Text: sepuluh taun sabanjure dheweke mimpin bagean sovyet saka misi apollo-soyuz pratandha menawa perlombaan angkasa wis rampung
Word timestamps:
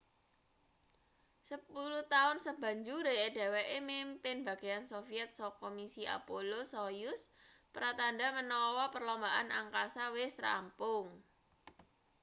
sepuluh 1.49 2.03
taun 2.13 2.37
sabanjure 2.45 3.17
dheweke 3.35 3.77
mimpin 3.89 4.37
bagean 4.47 4.83
sovyet 4.91 5.29
saka 5.39 5.67
misi 5.77 6.03
apollo-soyuz 6.17 7.21
pratandha 7.75 8.27
menawa 8.37 8.85
perlombaan 8.93 9.47
angkasa 9.59 10.05
wis 10.19 10.33
rampung 10.45 11.07